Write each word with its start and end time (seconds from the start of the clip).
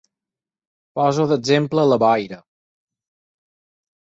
Poso 0.99 1.27
d’exemple 1.31 1.85
la 1.91 1.99
boira. 2.05 2.41